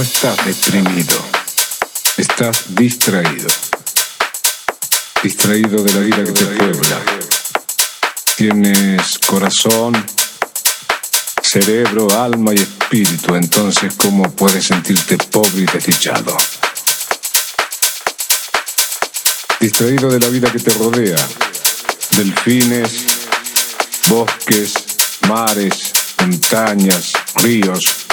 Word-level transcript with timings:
No 0.00 0.04
estás 0.04 0.46
deprimido, 0.46 1.14
estás 2.16 2.74
distraído. 2.74 3.48
Distraído 5.22 5.82
de 5.82 5.92
la 5.92 6.00
vida 6.00 6.24
que 6.24 6.32
te 6.32 6.46
puebla. 6.46 7.02
Tienes 8.34 9.18
corazón, 9.18 9.92
cerebro, 11.42 12.08
alma 12.18 12.54
y 12.54 12.60
espíritu, 12.60 13.34
entonces 13.34 13.92
¿cómo 13.98 14.22
puedes 14.30 14.64
sentirte 14.64 15.18
pobre 15.18 15.64
y 15.64 15.66
desdichado? 15.66 16.34
Distraído 19.60 20.08
de 20.08 20.18
la 20.18 20.28
vida 20.28 20.50
que 20.50 20.60
te 20.60 20.70
rodea, 20.70 21.28
delfines, 22.16 23.04
bosques, 24.08 24.72
mares, 25.28 25.92
montañas, 26.22 27.12
ríos. 27.34 28.09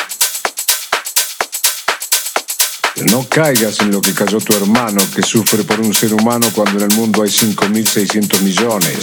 No 3.06 3.28
caigas 3.30 3.80
en 3.82 3.92
lo 3.92 4.02
que 4.02 4.14
cayó 4.14 4.40
tu 4.40 4.56
hermano 4.56 5.02
que 5.16 5.22
sufre 5.22 5.64
por 5.64 5.80
un 5.80 5.94
ser 5.94 6.14
humano 6.14 6.48
cuando 6.54 6.84
en 6.84 6.92
el 6.92 6.98
mundo 6.98 7.22
hay 7.22 7.30
5.600 7.30 8.42
millones. 8.42 8.98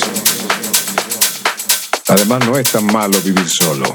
Además 2.09 2.45
no 2.47 2.59
es 2.59 2.71
tan 2.71 2.87
malo 2.87 3.21
vivir 3.21 3.49
solo. 3.49 3.95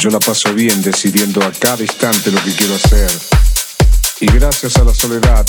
Yo 0.00 0.10
la 0.10 0.18
paso 0.18 0.52
bien 0.54 0.82
decidiendo 0.82 1.44
a 1.44 1.52
cada 1.52 1.82
instante 1.82 2.32
lo 2.32 2.42
que 2.42 2.52
quiero 2.54 2.74
hacer. 2.74 3.10
Y 4.20 4.26
gracias 4.26 4.76
a 4.76 4.84
la 4.84 4.94
soledad 4.94 5.46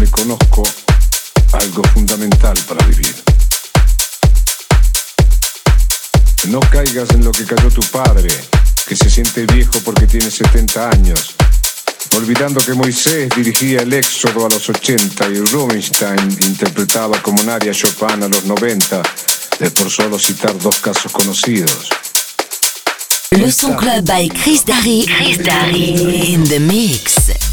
me 0.00 0.06
conozco 0.06 0.62
algo 1.52 1.82
fundamental 1.92 2.56
para 2.68 2.86
vivir. 2.86 3.14
No 6.48 6.60
caigas 6.60 7.10
en 7.10 7.24
lo 7.24 7.32
que 7.32 7.44
cayó 7.44 7.68
tu 7.70 7.82
padre, 7.82 8.28
que 8.86 8.96
se 8.96 9.10
siente 9.10 9.44
viejo 9.46 9.78
porque 9.84 10.06
tiene 10.06 10.30
70 10.30 10.88
años, 10.88 11.34
olvidando 12.16 12.60
que 12.60 12.74
Moisés 12.74 13.28
dirigía 13.34 13.82
el 13.82 13.92
éxodo 13.92 14.46
a 14.46 14.48
los 14.48 14.68
80 14.68 15.28
y 15.28 15.40
Rubinstein 15.40 16.38
interpretaba 16.46 17.20
como 17.22 17.42
Nadia 17.42 17.72
Chopin 17.72 18.22
a 18.22 18.28
los 18.28 18.44
90, 18.44 19.02
de 19.58 19.70
por 19.70 19.90
solo 19.90 20.18
citar 20.18 20.58
dos 20.58 20.80
casos 20.80 21.12
conocidos. 21.12 21.88
Le 23.32 23.50
Son 23.52 23.74
Club 23.76 24.04
by 24.04 24.28
Chris 24.28 24.64
Darry. 24.64 25.06
Chris 25.06 25.38
Darry 25.38 26.32
in 26.32 26.44
the 26.44 26.58
mix. 26.58 27.49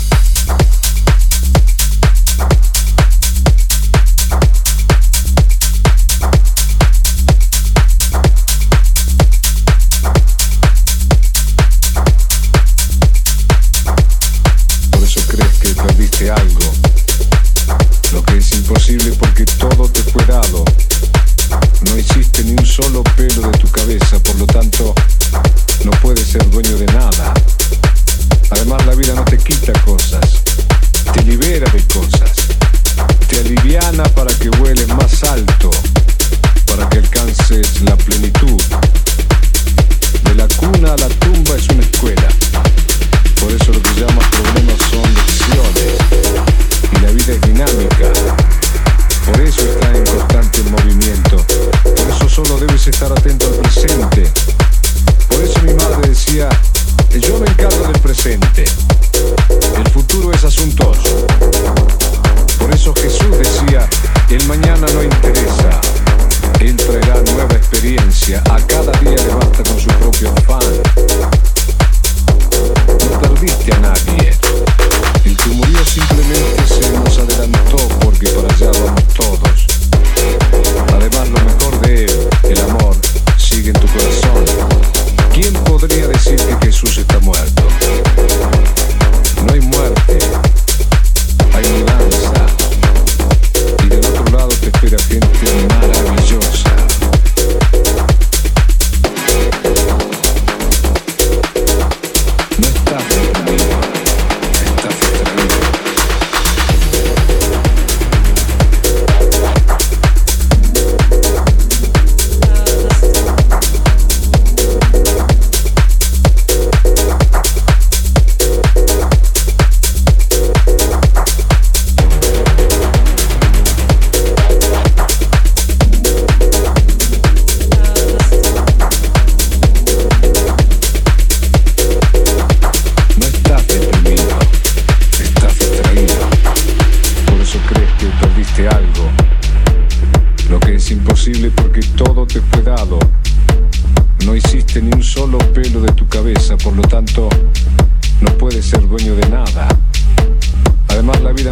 solo 22.97 23.03
pelo 23.15 23.51
de 23.51 23.57
tu 23.59 23.67
cabeza, 23.69 24.19
por 24.19 24.35
lo 24.39 24.47
tanto 24.47 24.95
no 25.83 25.91
puedes 26.01 26.25
ser 26.25 26.49
dueño 26.49 26.77
de 26.77 26.85
nada. 26.87 27.33
Además 28.49 28.85
la 28.85 28.95
vida 28.95 29.13
no 29.13 29.23
te 29.25 29.37
quita 29.37 29.73
cosas, 29.81 30.41
te 31.13 31.21
libera 31.23 31.69
de 31.71 31.76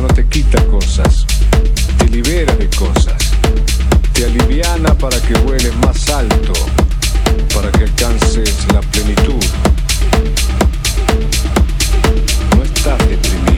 no 0.01 0.07
te 0.07 0.25
quita 0.27 0.63
cosas, 0.65 1.25
te 1.97 2.09
libera 2.09 2.53
de 2.55 2.69
cosas, 2.71 3.15
te 4.13 4.25
aliviana 4.25 4.93
para 4.93 5.19
que 5.21 5.33
vueles 5.39 5.75
más 5.77 6.09
alto, 6.09 6.53
para 7.53 7.71
que 7.71 7.83
alcances 7.83 8.65
la 8.73 8.81
plenitud. 8.81 9.43
No 12.57 12.63
estás 12.63 12.99
deprimido. 13.07 13.54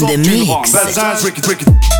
In 0.00 0.06
the 0.06 0.16
mix. 0.16 1.99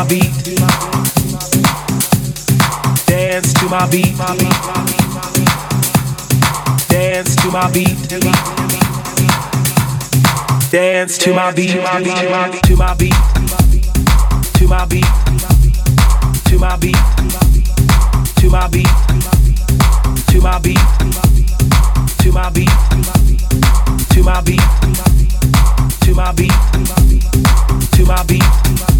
My 0.00 0.08
beat. 0.08 0.32
Dance 3.06 3.52
to 3.52 3.68
my 3.68 3.86
beat. 3.90 4.16
Dance 6.88 7.36
to 7.36 7.50
my 7.50 7.70
beat. 7.70 8.08
Dance 10.70 11.18
to 11.18 11.34
my 11.34 11.52
beat. 11.52 11.68
To 11.70 12.76
my 12.76 12.94
beat 12.94 13.14
to 14.54 14.68
my 14.68 14.86
beat. 14.86 15.04
To 16.44 16.58
my 16.58 16.76
beat. 16.76 16.96
To 18.38 18.48
my 18.48 18.48
beat. 18.48 18.48
To 18.48 18.48
my 18.48 18.68
beat. 18.68 18.86
To 20.28 20.40
my 20.40 20.58
beat. 20.58 20.78
To 22.16 22.32
my 22.32 22.50
beat. 22.50 22.70
To 24.08 24.22
my 24.22 24.40
beat. 24.40 24.60
To 26.00 26.14
my 26.14 26.32
beat. 26.32 26.52
To 27.92 28.04
my 28.06 28.24
beat. 28.24 28.99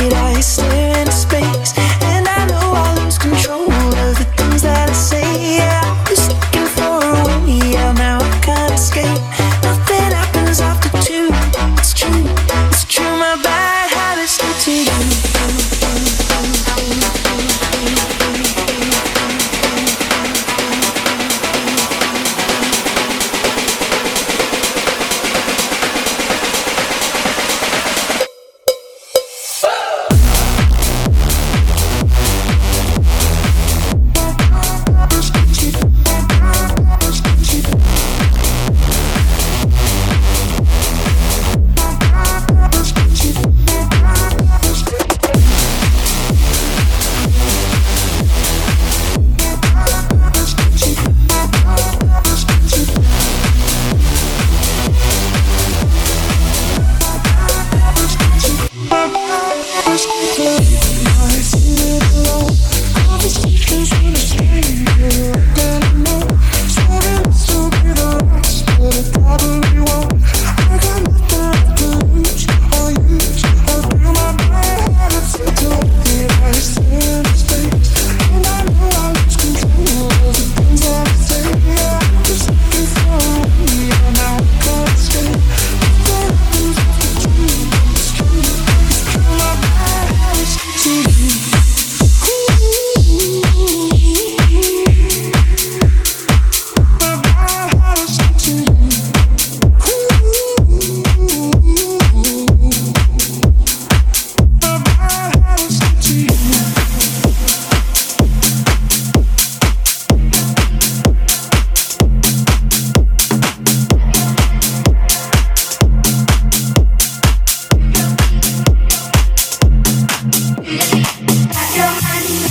it 0.00 0.21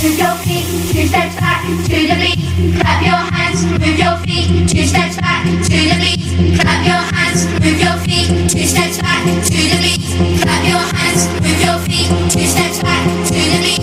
to 0.02 0.10
your 0.18 0.34
feet, 0.42 0.66
two 0.92 1.06
steps 1.06 1.36
back 1.36 1.62
to 1.62 1.98
the 2.10 2.18
beat. 2.18 2.82
Clap 2.82 3.06
your 3.06 3.22
hands, 3.38 3.64
move 3.66 4.00
your 4.02 4.18
feet, 4.26 4.68
two 4.68 4.82
steps 4.88 5.18
back 5.18 5.46
to 5.46 5.78
the 5.78 5.98
beat. 6.02 6.58
Clap 6.60 6.82
your 6.84 7.04
hands, 7.14 7.46
move 7.62 7.80
your 7.80 7.98
feet, 8.02 8.50
two 8.50 8.66
steps 8.66 8.98
back 8.98 9.22
to 9.46 9.54
the 9.54 9.78
beat. 9.78 10.02
Clap 10.42 10.66
your 10.66 10.82
hands, 10.98 11.30
move 11.46 11.62
your 11.62 11.78
feet, 11.86 12.10
two 12.34 12.48
steps 12.50 12.82
back 12.82 13.06
to 13.28 13.38
the 13.54 13.60
beat. 13.62 13.78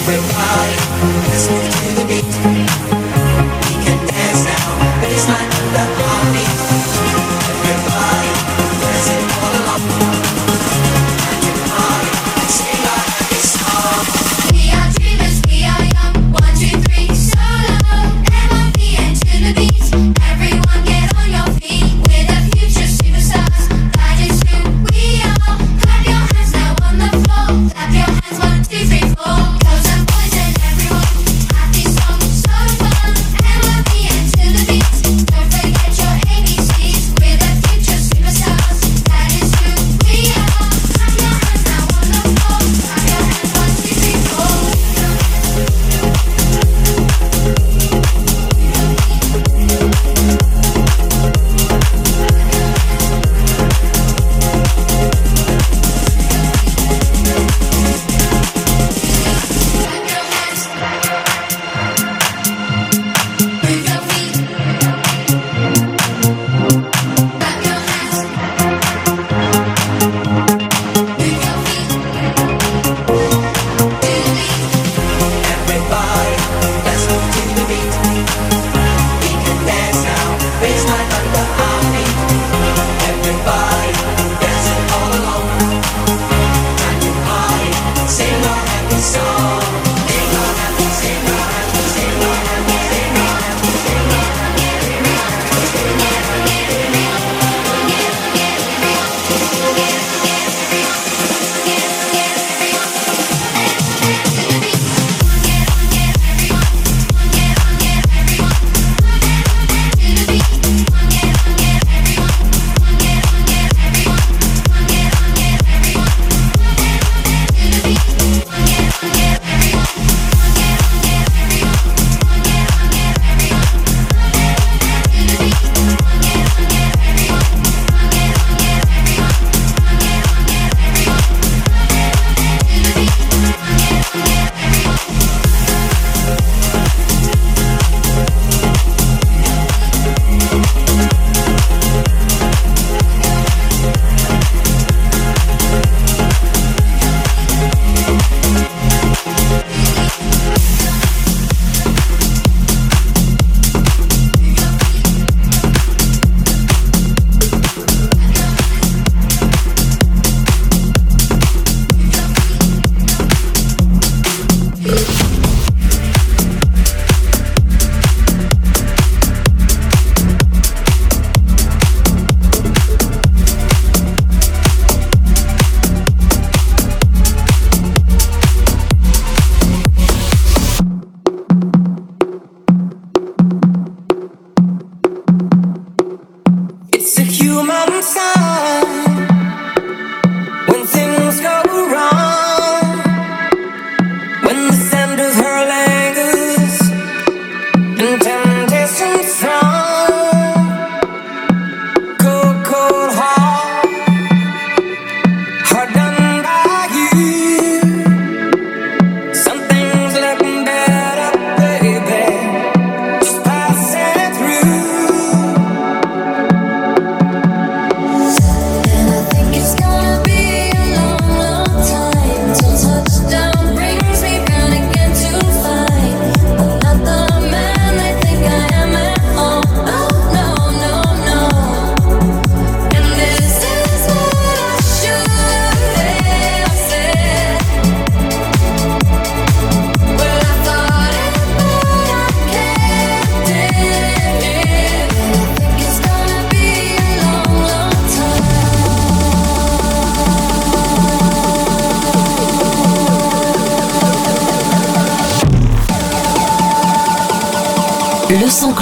Everybody, 0.00 0.80
let's 1.28 1.50
move 1.50 1.60
to 1.60 2.00
the 2.00 2.01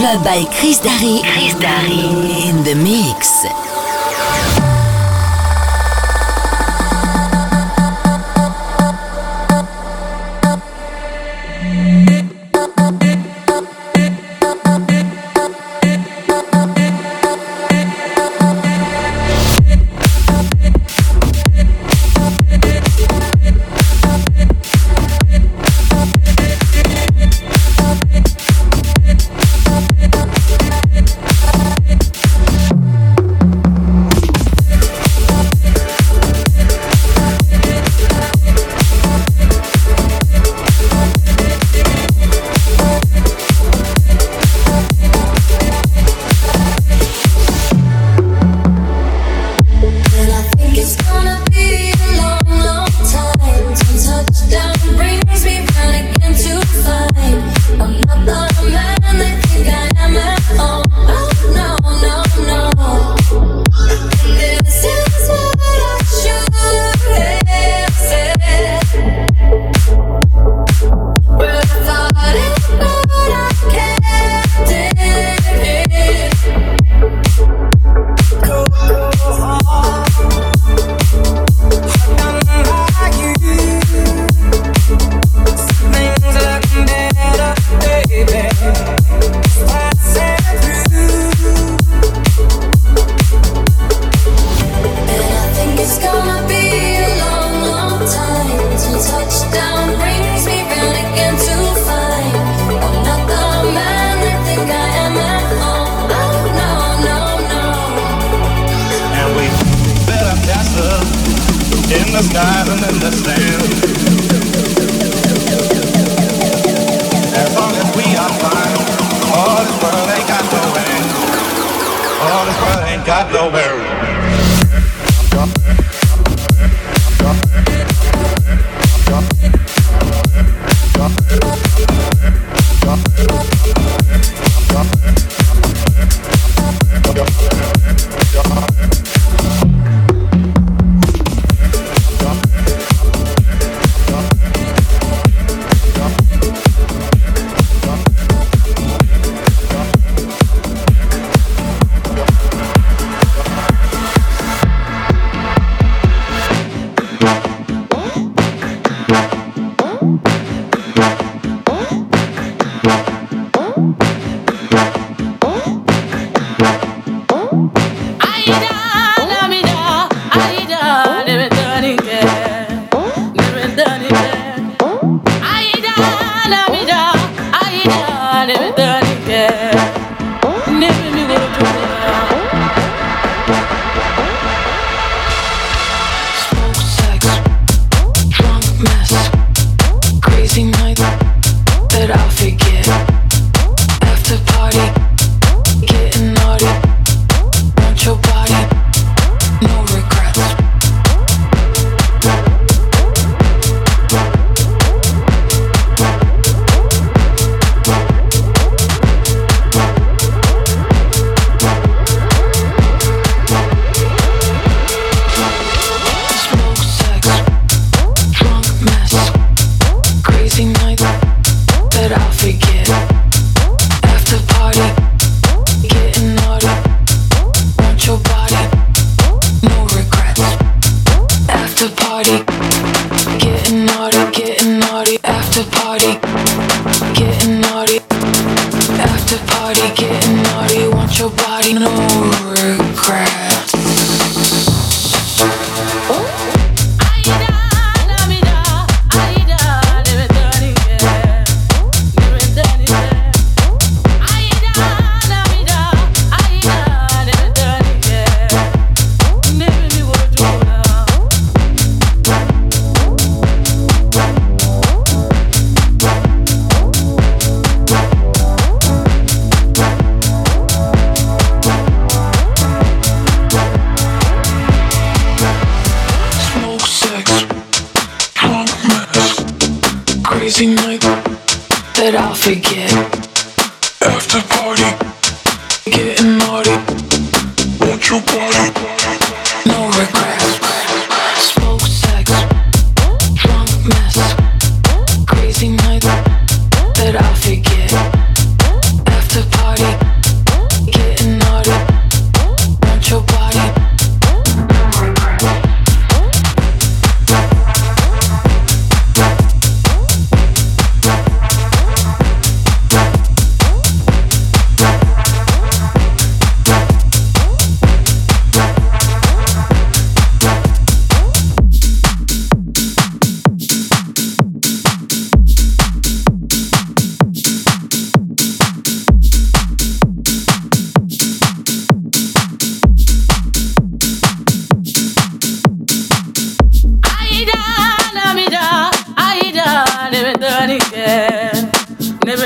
club 0.01 0.24
by 0.24 0.42
Chris 0.59 0.78
Darry. 0.78 1.20
Chris 1.22 1.55
Darry 1.61 2.48
in 2.48 2.64
the 2.64 2.74
mix. 2.74 3.60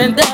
Crazy 0.05 0.17
night 0.17 0.34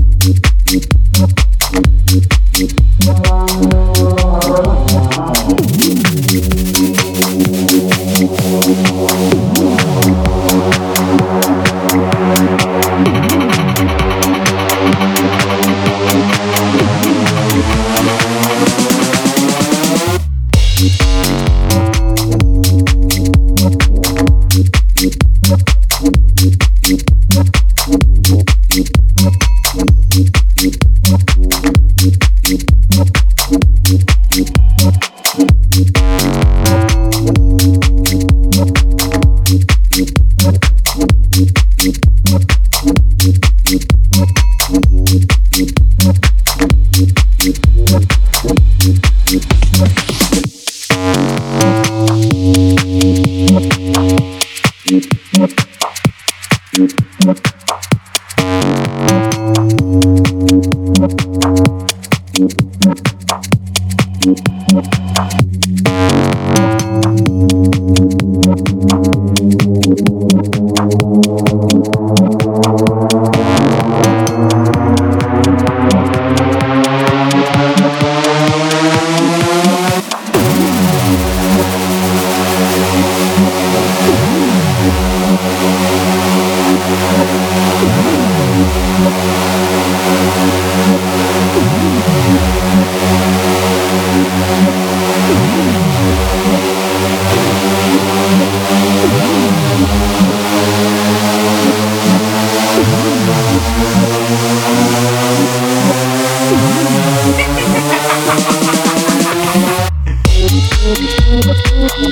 Wow. 111.73 112.11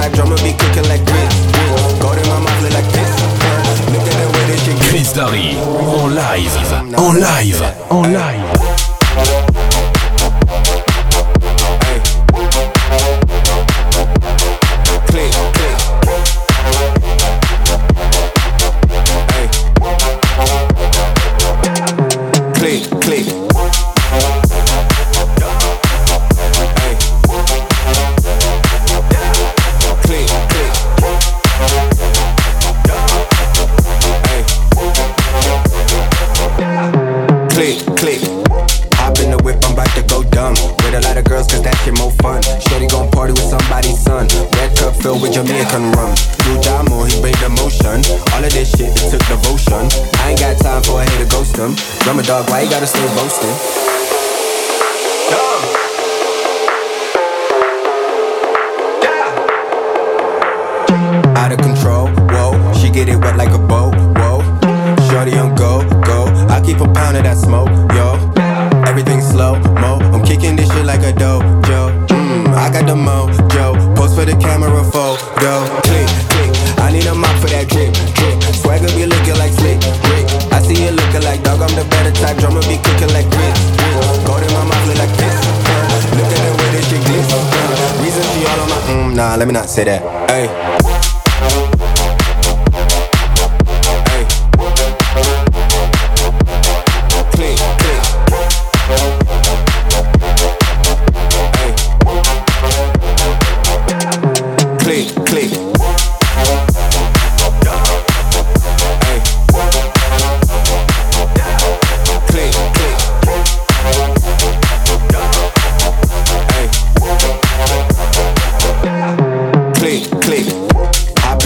be 0.00 0.88
like 0.88 1.30
Chris 4.80 5.12
Darry, 5.12 5.56
en 5.98 6.08
live, 6.08 6.56
en 6.96 7.14
live, 7.14 7.62
en 7.90 8.02
live. 8.02 8.39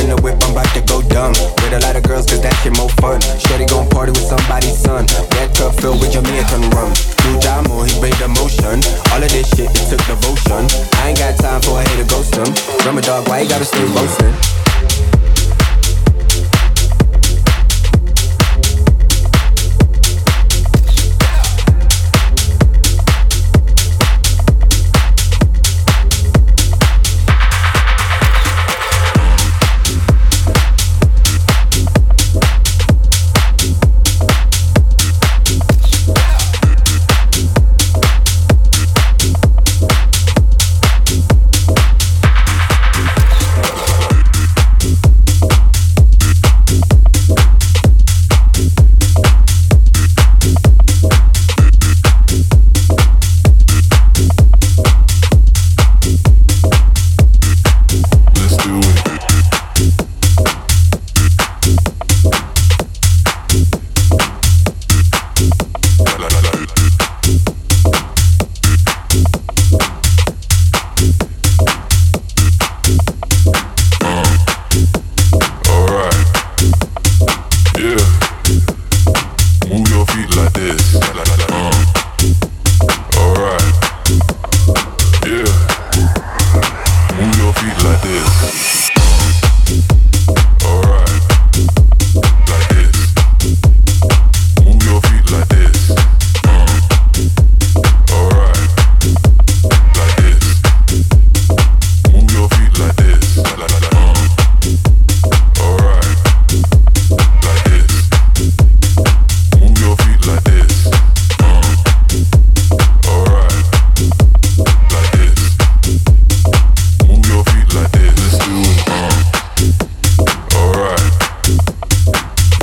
in 0.04 0.10
the 0.12 0.20
whip, 0.20 0.36
I'm 0.44 0.52
about 0.52 0.68
to 0.76 0.82
go 0.84 1.00
dumb. 1.08 1.32
With 1.64 1.72
a 1.72 1.80
lot 1.80 1.96
of 1.96 2.04
girls, 2.04 2.28
cause 2.28 2.40
that 2.44 2.52
shit 2.60 2.76
more 2.76 2.92
fun. 3.00 3.24
Shorty 3.48 3.64
gon' 3.64 3.88
party 3.88 4.12
with 4.12 4.28
somebody's 4.28 4.76
son. 4.76 5.08
Red 5.40 5.56
cup 5.56 5.72
filled 5.80 6.00
with 6.00 6.12
Jamaican 6.12 6.68
rum. 6.76 6.92
Dujamo, 7.24 7.88
he 7.88 7.96
made 8.04 8.14
motion. 8.36 8.84
All 9.10 9.24
of 9.24 9.30
this 9.32 9.48
shit, 9.56 9.72
it 9.72 9.84
took 9.88 10.04
devotion. 10.04 10.68
I 11.00 11.10
ain't 11.10 11.18
got 11.18 11.40
time 11.40 11.60
for 11.64 11.80
a 11.80 11.82
hater 11.88 12.06
ghost 12.06 12.36
him. 12.36 12.52
Drummer 12.84 13.00
dog, 13.00 13.28
why 13.28 13.40
you 13.40 13.48
gotta 13.48 13.64
stay 13.64 13.84
roasting? 13.96 14.73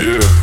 Yeah. 0.01 0.40